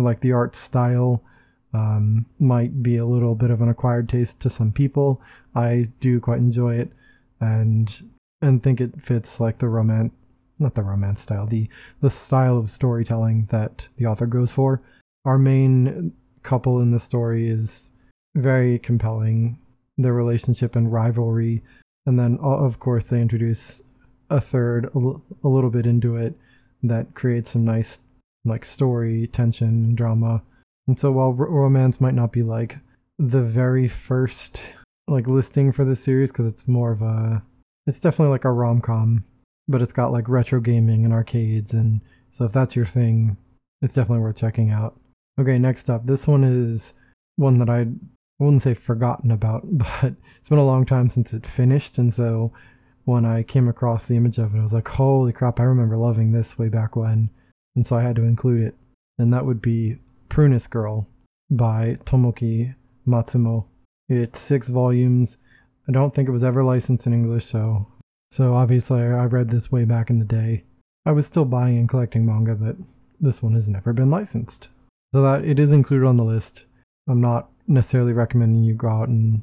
like 0.00 0.20
the 0.20 0.32
art 0.32 0.54
style, 0.54 1.22
um, 1.74 2.26
might 2.38 2.82
be 2.82 2.96
a 2.96 3.06
little 3.06 3.34
bit 3.34 3.50
of 3.50 3.60
an 3.60 3.68
acquired 3.68 4.08
taste 4.08 4.42
to 4.42 4.50
some 4.50 4.72
people, 4.72 5.22
I 5.54 5.84
do 6.00 6.20
quite 6.20 6.38
enjoy 6.38 6.76
it, 6.76 6.92
and 7.40 8.02
and 8.40 8.62
think 8.62 8.80
it 8.80 9.00
fits 9.00 9.40
like 9.40 9.58
the 9.58 9.68
romance, 9.68 10.12
not 10.58 10.74
the 10.74 10.82
romance 10.82 11.22
style, 11.22 11.46
the 11.46 11.68
the 12.00 12.10
style 12.10 12.58
of 12.58 12.70
storytelling 12.70 13.46
that 13.50 13.88
the 13.96 14.06
author 14.06 14.26
goes 14.26 14.52
for. 14.52 14.80
Our 15.24 15.38
main 15.38 16.12
couple 16.42 16.80
in 16.80 16.90
the 16.90 16.98
story 16.98 17.48
is 17.48 17.92
very 18.34 18.78
compelling. 18.78 19.58
Their 19.98 20.14
relationship 20.14 20.74
and 20.74 20.90
rivalry, 20.90 21.62
and 22.06 22.18
then 22.18 22.38
of 22.40 22.78
course 22.78 23.04
they 23.04 23.20
introduce 23.20 23.82
a 24.30 24.40
third 24.40 24.86
a 24.94 25.48
little 25.48 25.70
bit 25.70 25.86
into 25.86 26.16
it 26.16 26.34
that 26.82 27.14
creates 27.14 27.50
some 27.50 27.64
nice 27.64 28.08
like 28.44 28.64
story, 28.64 29.26
tension, 29.26 29.68
and 29.68 29.96
drama. 29.96 30.42
And 30.86 30.98
so 30.98 31.12
while 31.12 31.32
romance 31.32 32.00
might 32.00 32.14
not 32.14 32.32
be 32.32 32.42
like 32.42 32.76
the 33.18 33.42
very 33.42 33.86
first 33.86 34.74
like 35.08 35.26
listing 35.26 35.72
for 35.72 35.84
the 35.84 35.96
series 35.96 36.32
because 36.32 36.50
it's 36.50 36.68
more 36.68 36.90
of 36.90 37.02
a 37.02 37.42
it's 37.86 38.00
definitely 38.00 38.30
like 38.30 38.44
a 38.44 38.52
rom-com, 38.52 39.24
but 39.68 39.82
it's 39.82 39.92
got 39.92 40.12
like 40.12 40.28
retro 40.28 40.60
gaming 40.60 41.04
and 41.04 41.12
arcades 41.12 41.74
and 41.74 42.00
so 42.30 42.44
if 42.44 42.52
that's 42.52 42.74
your 42.74 42.86
thing, 42.86 43.36
it's 43.82 43.94
definitely 43.94 44.22
worth 44.22 44.36
checking 44.36 44.70
out. 44.70 44.98
Okay, 45.38 45.58
next 45.58 45.90
up, 45.90 46.04
this 46.04 46.26
one 46.26 46.44
is 46.44 46.98
one 47.36 47.58
that 47.58 47.68
I 47.68 47.88
wouldn't 48.38 48.62
say 48.62 48.74
forgotten 48.74 49.30
about, 49.30 49.62
but 49.70 50.14
it's 50.38 50.48
been 50.48 50.58
a 50.58 50.64
long 50.64 50.84
time 50.84 51.08
since 51.08 51.32
it 51.32 51.46
finished 51.46 51.98
and 51.98 52.12
so 52.12 52.52
when 53.04 53.24
I 53.24 53.42
came 53.42 53.68
across 53.68 54.06
the 54.06 54.16
image 54.16 54.38
of 54.38 54.54
it, 54.54 54.58
I 54.58 54.62
was 54.62 54.74
like, 54.74 54.86
holy 54.86 55.32
crap, 55.32 55.58
I 55.58 55.64
remember 55.64 55.96
loving 55.96 56.30
this 56.30 56.58
way 56.58 56.68
back 56.68 56.94
when. 56.94 57.30
And 57.74 57.86
so 57.86 57.96
I 57.96 58.02
had 58.02 58.16
to 58.16 58.22
include 58.22 58.62
it. 58.62 58.74
And 59.18 59.32
that 59.32 59.44
would 59.44 59.62
be 59.62 59.98
Prunus 60.28 60.68
Girl 60.68 61.08
by 61.50 61.96
Tomoki 62.04 62.74
Matsumo. 63.06 63.66
It's 64.08 64.38
six 64.38 64.68
volumes. 64.68 65.38
I 65.88 65.92
don't 65.92 66.14
think 66.14 66.28
it 66.28 66.32
was 66.32 66.44
ever 66.44 66.62
licensed 66.62 67.06
in 67.06 67.12
English, 67.12 67.44
so 67.44 67.86
so 68.30 68.54
obviously 68.54 69.02
I 69.02 69.26
read 69.26 69.50
this 69.50 69.70
way 69.70 69.84
back 69.84 70.08
in 70.08 70.18
the 70.18 70.24
day. 70.24 70.64
I 71.04 71.12
was 71.12 71.26
still 71.26 71.44
buying 71.44 71.76
and 71.76 71.88
collecting 71.88 72.24
manga, 72.24 72.54
but 72.54 72.76
this 73.20 73.42
one 73.42 73.52
has 73.52 73.68
never 73.68 73.92
been 73.92 74.10
licensed. 74.10 74.70
So 75.12 75.22
that 75.22 75.44
it 75.44 75.58
is 75.58 75.72
included 75.72 76.06
on 76.06 76.16
the 76.16 76.24
list. 76.24 76.66
I'm 77.08 77.20
not 77.20 77.50
necessarily 77.66 78.14
recommending 78.14 78.64
you 78.64 78.74
go 78.74 78.88
out 78.88 79.08
and, 79.08 79.42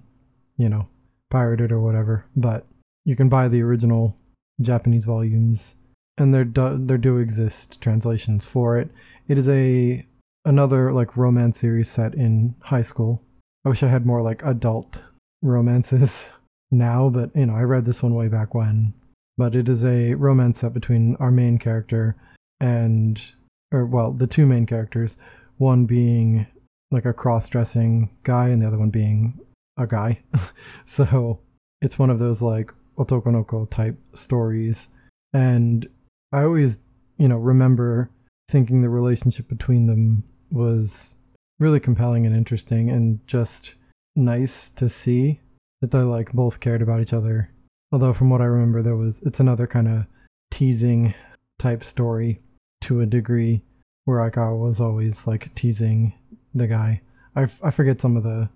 you 0.58 0.70
know, 0.70 0.88
pirate 1.30 1.62
it 1.62 1.72
or 1.72 1.80
whatever, 1.80 2.26
but 2.36 2.66
you 3.06 3.16
can 3.16 3.30
buy 3.30 3.48
the 3.48 3.62
original 3.62 4.16
Japanese 4.60 5.06
volumes, 5.06 5.80
and 6.20 6.34
there 6.34 6.44
do, 6.44 6.78
there 6.78 6.98
do 6.98 7.18
exist 7.18 7.82
translations 7.82 8.46
for 8.46 8.78
it. 8.78 8.92
It 9.28 9.38
is 9.38 9.50
a 9.50 10.06
another 10.46 10.92
like 10.92 11.18
romance 11.18 11.60
series 11.60 11.90
set 11.90 12.14
in 12.14 12.56
high 12.64 12.82
school. 12.82 13.24
I 13.66 13.70
wish 13.70 13.82
I 13.82 13.88
had 13.88 14.06
more 14.06 14.22
like 14.22 14.44
adult 14.44 15.02
romances 15.42 16.38
now, 16.72 17.10
but 17.10 17.32
you 17.36 17.46
know, 17.46 17.56
I 17.56 17.64
read 17.64 17.86
this 17.86 18.04
one 18.04 18.14
way 18.14 18.28
back 18.28 18.54
when. 18.54 18.94
But 19.38 19.56
it 19.56 19.70
is 19.70 19.86
a 19.86 20.16
romance 20.16 20.60
set 20.60 20.74
between 20.74 21.16
our 21.16 21.32
main 21.32 21.58
character 21.58 22.18
and 22.60 23.32
or 23.72 23.86
well, 23.86 24.12
the 24.12 24.28
two 24.28 24.46
main 24.46 24.66
characters, 24.66 25.18
one 25.58 25.86
being 25.86 26.48
like 26.92 27.06
a 27.06 27.14
cross-dressing 27.14 28.10
guy 28.24 28.50
and 28.50 28.62
the 28.62 28.68
other 28.68 28.80
one 28.80 28.90
being 28.90 29.40
a 29.78 29.88
guy. 29.88 30.22
so, 30.86 31.40
it's 31.82 32.00
one 32.00 32.10
of 32.10 32.20
those 32.20 32.42
like 32.42 32.74
otokonoko 32.98 33.70
type 33.70 33.98
stories. 34.14 34.94
And 35.32 35.88
I 36.32 36.44
always, 36.44 36.86
you 37.18 37.28
know, 37.28 37.38
remember 37.38 38.10
thinking 38.50 38.82
the 38.82 38.90
relationship 38.90 39.48
between 39.48 39.88
them 39.88 40.24
was 40.52 41.22
really 41.60 41.80
compelling 41.80 42.26
and 42.26 42.36
interesting 42.36 42.90
and 42.90 43.26
just 43.28 43.76
nice 44.16 44.72
to 44.72 44.90
see 44.90 45.40
that 45.82 45.92
they 45.92 46.00
like 46.00 46.34
both 46.34 46.60
cared 46.60 46.82
about 46.82 47.00
each 47.00 47.14
other. 47.14 47.52
Although 47.92 48.14
from 48.14 48.30
what 48.30 48.42
I 48.42 48.46
remember 48.46 48.82
there 48.82 48.96
was 48.96 49.22
it's 49.24 49.40
another 49.40 49.68
kind 49.68 49.88
of 49.88 50.06
teasing 50.52 51.14
type 51.58 51.84
story 51.84 52.40
to 52.82 53.02
a 53.02 53.06
degree 53.06 53.62
where 54.06 54.22
like 54.22 54.38
I 54.38 54.50
was 54.52 54.80
always 54.82 55.28
like 55.28 55.54
teasing 55.56 56.14
the 56.54 56.68
guy. 56.68 57.02
I, 57.36 57.44
f- 57.44 57.64
I 57.64 57.72
forget 57.72 58.02
some 58.02 58.18
of 58.18 58.24
the 58.24 58.50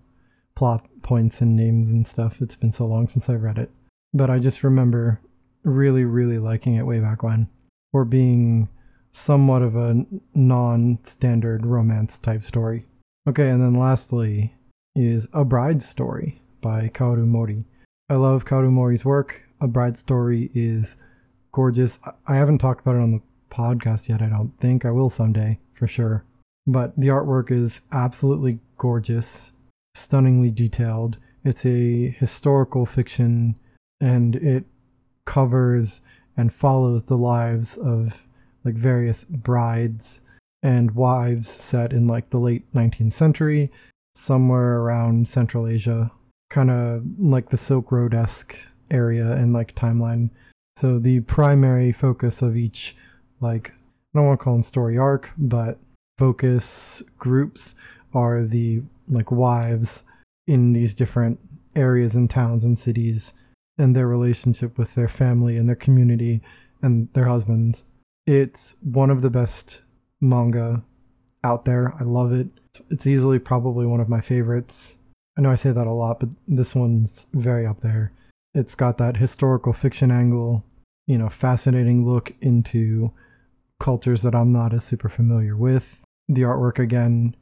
plot 0.55 0.87
points 1.01 1.41
and 1.41 1.55
names 1.55 1.93
and 1.93 2.05
stuff. 2.05 2.41
It's 2.41 2.55
been 2.55 2.71
so 2.71 2.85
long 2.85 3.07
since 3.07 3.29
I 3.29 3.35
read 3.35 3.57
it 3.57 3.69
but 4.13 4.29
I 4.29 4.39
just 4.39 4.63
remember 4.63 5.19
really, 5.63 6.05
really 6.05 6.37
liking 6.37 6.75
it 6.75 6.85
way 6.85 6.99
back 6.99 7.23
when, 7.23 7.49
or 7.93 8.03
being 8.03 8.67
somewhat 9.12 9.62
of 9.62 9.75
a 9.75 10.05
non 10.33 10.97
standard 11.03 11.65
romance 11.65 12.17
type 12.17 12.41
story. 12.41 12.85
Okay, 13.29 13.50
and 13.50 13.62
then 13.62 13.75
lastly 13.75 14.53
is 14.95 15.29
A 15.33 15.45
Bride's 15.45 15.85
Story 15.85 16.41
by 16.59 16.89
Kaoru 16.89 17.25
Mori. 17.25 17.63
I 18.09 18.15
love 18.15 18.45
Kaoru 18.45 18.71
Mori's 18.71 19.05
work. 19.05 19.47
A 19.62 19.67
Bride's 19.67 20.01
Story 20.01 20.51
is 20.53 21.01
gorgeous. 21.53 22.00
I 22.27 22.35
haven't 22.35 22.57
talked 22.57 22.81
about 22.81 22.95
it 22.95 23.01
on 23.01 23.12
the 23.12 23.21
podcast 23.50 24.09
yet, 24.09 24.21
I 24.21 24.27
don't 24.29 24.59
think. 24.59 24.83
I 24.83 24.91
will 24.91 25.09
someday, 25.09 25.59
for 25.73 25.88
sure. 25.88 26.25
But 26.67 26.93
the 26.97 27.07
artwork 27.09 27.51
is 27.51 27.88
absolutely 27.91 28.59
gorgeous, 28.77 29.53
stunningly 29.95 30.51
detailed. 30.51 31.17
It's 31.43 31.65
a 31.65 32.09
historical 32.09 32.85
fiction 32.85 33.55
and 34.01 34.35
it 34.35 34.65
covers 35.25 36.05
and 36.35 36.53
follows 36.53 37.03
the 37.03 37.17
lives 37.17 37.77
of 37.77 38.27
like 38.63 38.75
various 38.75 39.25
brides 39.25 40.21
and 40.61 40.91
wives 40.91 41.49
set 41.49 41.91
in 41.91 42.07
like 42.07 42.29
the 42.29 42.39
late 42.39 42.71
19th 42.73 43.11
century, 43.11 43.69
somewhere 44.15 44.79
around 44.79 45.27
Central 45.27 45.67
Asia, 45.67 46.11
kind 46.49 46.71
of 46.71 47.03
like 47.19 47.49
the 47.49 47.57
Silk 47.57 47.91
Road 47.91 48.13
esque 48.13 48.55
area 48.89 49.33
and 49.33 49.53
like 49.53 49.75
timeline. 49.75 50.29
So 50.75 50.99
the 50.99 51.19
primary 51.21 51.91
focus 51.91 52.41
of 52.41 52.55
each, 52.55 52.95
like, 53.41 53.71
I 53.71 54.19
don't 54.19 54.27
want 54.27 54.39
to 54.39 54.43
call 54.43 54.53
them 54.53 54.63
story 54.63 54.97
arc, 54.97 55.31
but 55.37 55.79
focus 56.17 57.03
groups 57.17 57.75
are 58.13 58.43
the 58.43 58.83
like 59.09 59.31
wives 59.31 60.05
in 60.47 60.73
these 60.73 60.95
different 60.95 61.39
areas 61.75 62.15
and 62.15 62.29
towns 62.29 62.63
and 62.63 62.77
cities 62.77 63.43
and 63.77 63.95
their 63.95 64.07
relationship 64.07 64.77
with 64.77 64.95
their 64.95 65.07
family 65.07 65.57
and 65.57 65.67
their 65.67 65.75
community 65.75 66.41
and 66.81 67.11
their 67.13 67.25
husbands. 67.25 67.85
It's 68.27 68.77
one 68.83 69.09
of 69.09 69.21
the 69.21 69.29
best 69.29 69.83
manga 70.21 70.83
out 71.43 71.65
there. 71.65 71.93
I 71.99 72.03
love 72.03 72.31
it. 72.31 72.47
It's 72.89 73.07
easily 73.07 73.39
probably 73.39 73.85
one 73.85 73.99
of 73.99 74.09
my 74.09 74.21
favorites. 74.21 74.97
I 75.37 75.41
know 75.41 75.51
I 75.51 75.55
say 75.55 75.71
that 75.71 75.87
a 75.87 75.91
lot, 75.91 76.19
but 76.19 76.29
this 76.47 76.75
one's 76.75 77.27
very 77.33 77.65
up 77.65 77.79
there. 77.79 78.11
It's 78.53 78.75
got 78.75 78.97
that 78.99 79.17
historical 79.17 79.73
fiction 79.73 80.11
angle, 80.11 80.63
you 81.07 81.17
know, 81.17 81.29
fascinating 81.29 82.05
look 82.05 82.33
into 82.39 83.11
cultures 83.79 84.21
that 84.21 84.35
I'm 84.35 84.51
not 84.51 84.73
as 84.73 84.83
super 84.83 85.09
familiar 85.09 85.57
with. 85.57 86.03
the 86.27 86.41
artwork 86.43 86.79
again, 86.79 87.35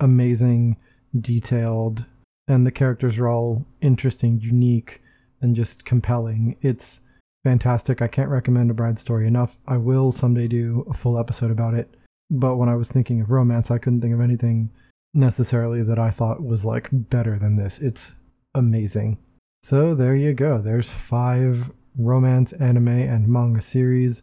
amazing, 0.00 0.76
detailed, 1.18 2.06
and 2.48 2.66
the 2.66 2.72
characters 2.72 3.18
are 3.18 3.28
all 3.28 3.66
interesting, 3.80 4.40
unique, 4.40 5.00
and 5.44 5.54
just 5.54 5.84
compelling. 5.84 6.56
It's 6.60 7.08
fantastic. 7.44 8.02
I 8.02 8.08
can't 8.08 8.30
recommend 8.30 8.70
a 8.70 8.74
Bride 8.74 8.98
story 8.98 9.28
enough. 9.28 9.58
I 9.68 9.76
will 9.76 10.10
someday 10.10 10.48
do 10.48 10.84
a 10.90 10.94
full 10.94 11.18
episode 11.18 11.52
about 11.52 11.74
it. 11.74 11.94
But 12.30 12.56
when 12.56 12.68
I 12.68 12.74
was 12.74 12.90
thinking 12.90 13.20
of 13.20 13.30
romance, 13.30 13.70
I 13.70 13.78
couldn't 13.78 14.00
think 14.00 14.14
of 14.14 14.20
anything 14.20 14.70
necessarily 15.12 15.82
that 15.82 15.98
I 15.98 16.10
thought 16.10 16.42
was 16.42 16.64
like 16.64 16.88
better 16.90 17.38
than 17.38 17.54
this. 17.54 17.80
It's 17.80 18.16
amazing. 18.54 19.18
So 19.62 19.94
there 19.94 20.16
you 20.16 20.34
go. 20.34 20.58
There's 20.58 20.92
five 20.92 21.70
romance, 21.96 22.52
anime, 22.54 22.88
and 22.88 23.28
manga 23.28 23.60
series 23.60 24.22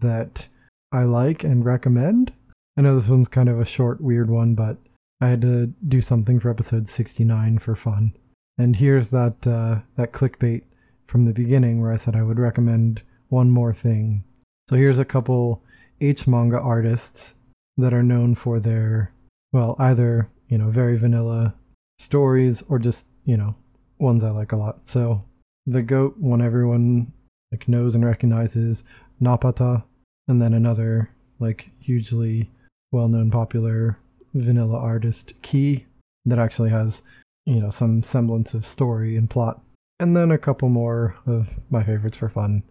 that 0.00 0.48
I 0.90 1.04
like 1.04 1.44
and 1.44 1.64
recommend. 1.64 2.32
I 2.76 2.80
know 2.80 2.94
this 2.94 3.08
one's 3.08 3.28
kind 3.28 3.48
of 3.48 3.60
a 3.60 3.64
short, 3.64 4.00
weird 4.00 4.30
one, 4.30 4.54
but 4.54 4.78
I 5.20 5.28
had 5.28 5.42
to 5.42 5.68
do 5.86 6.00
something 6.00 6.40
for 6.40 6.50
episode 6.50 6.88
69 6.88 7.58
for 7.58 7.74
fun. 7.74 8.14
And 8.58 8.76
here's 8.76 9.10
that 9.10 9.46
uh, 9.46 9.80
that 9.96 10.12
clickbait 10.12 10.62
from 11.06 11.24
the 11.24 11.32
beginning 11.32 11.80
where 11.80 11.92
I 11.92 11.96
said 11.96 12.16
I 12.16 12.22
would 12.22 12.38
recommend 12.38 13.02
one 13.28 13.50
more 13.50 13.72
thing. 13.72 14.24
So 14.68 14.76
here's 14.76 14.98
a 14.98 15.04
couple 15.04 15.62
H 16.00 16.26
manga 16.26 16.60
artists 16.60 17.34
that 17.76 17.94
are 17.94 18.02
known 18.02 18.34
for 18.34 18.60
their 18.60 19.12
well, 19.52 19.76
either, 19.78 20.28
you 20.48 20.58
know, 20.58 20.70
very 20.70 20.96
vanilla 20.96 21.54
stories 21.98 22.62
or 22.70 22.78
just, 22.78 23.10
you 23.24 23.36
know, 23.36 23.54
ones 23.98 24.24
I 24.24 24.30
like 24.30 24.52
a 24.52 24.56
lot. 24.56 24.88
So 24.88 25.24
the 25.66 25.82
goat 25.82 26.16
one 26.18 26.42
everyone 26.42 27.12
like 27.50 27.68
knows 27.68 27.94
and 27.94 28.04
recognizes 28.04 28.84
Napata 29.20 29.84
and 30.26 30.40
then 30.40 30.54
another 30.54 31.10
like 31.38 31.70
hugely 31.80 32.50
well-known 32.90 33.30
popular 33.30 33.98
vanilla 34.34 34.78
artist 34.78 35.42
Key 35.42 35.86
that 36.24 36.38
actually 36.38 36.70
has, 36.70 37.02
you 37.44 37.60
know, 37.60 37.70
some 37.70 38.02
semblance 38.02 38.54
of 38.54 38.66
story 38.66 39.16
and 39.16 39.28
plot. 39.30 39.60
And 40.00 40.16
then 40.16 40.30
a 40.30 40.38
couple 40.38 40.68
more 40.68 41.16
of 41.26 41.58
my 41.70 41.82
favorites 41.82 42.16
for 42.16 42.28
fun. 42.28 42.62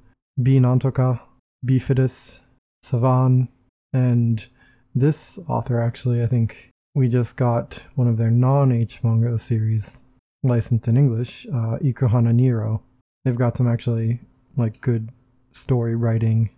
B 0.42 0.60
Nantoka, 0.60 1.20
Bifidus, 1.66 2.42
Savan, 2.84 3.48
and 3.94 4.48
this 4.94 5.40
author 5.48 5.80
actually 5.80 6.22
I 6.22 6.26
think 6.26 6.70
we 6.94 7.08
just 7.08 7.38
got 7.38 7.86
one 7.96 8.08
of 8.08 8.18
their 8.18 8.32
non-H 8.32 9.04
manga 9.04 9.38
series 9.38 10.06
licensed 10.44 10.88
in 10.88 10.98
English, 10.98 11.46
uh, 11.48 11.78
Ikuhana 11.82 12.34
Niro. 12.34 12.82
They've 13.24 13.38
got 13.38 13.58
some 13.58 13.68
actually 13.68 14.20
like 14.58 14.82
good 14.82 15.10
story 15.52 15.96
writing 15.96 16.50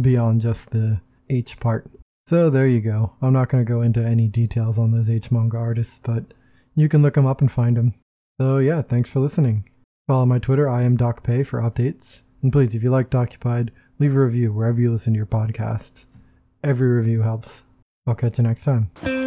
beyond 0.00 0.40
just 0.40 0.70
the 0.70 1.00
H 1.28 1.60
part. 1.60 1.90
So 2.26 2.48
there 2.48 2.68
you 2.68 2.80
go. 2.80 3.12
I'm 3.20 3.32
not 3.32 3.48
going 3.48 3.64
to 3.64 3.70
go 3.70 3.82
into 3.82 4.00
any 4.00 4.28
details 4.28 4.78
on 4.78 4.92
those 4.92 5.10
H 5.10 5.30
manga 5.30 5.58
artists, 5.58 5.98
but 5.98 6.24
you 6.74 6.88
can 6.88 7.02
look 7.02 7.14
them 7.14 7.26
up 7.26 7.40
and 7.40 7.50
find 7.50 7.76
them. 7.76 7.94
So 8.40 8.58
yeah, 8.58 8.82
thanks 8.82 9.10
for 9.10 9.20
listening. 9.20 9.64
Follow 10.08 10.26
my 10.26 10.38
Twitter, 10.38 10.68
I 10.68 10.82
am 10.82 10.96
Dokupe 10.96 11.46
for 11.46 11.60
updates. 11.60 12.24
And 12.42 12.52
please, 12.52 12.74
if 12.74 12.82
you 12.82 12.90
like 12.90 13.10
Dokupied, 13.10 13.70
leave 13.98 14.16
a 14.16 14.20
review 14.20 14.52
wherever 14.52 14.80
you 14.80 14.90
listen 14.90 15.12
to 15.12 15.16
your 15.16 15.26
podcasts. 15.26 16.06
Every 16.64 16.88
review 16.88 17.22
helps. 17.22 17.64
I'll 18.06 18.16
catch 18.16 18.38
you 18.38 18.44
next 18.44 18.64
time. 18.64 19.21